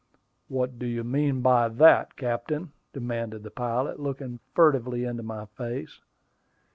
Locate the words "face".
5.45-5.99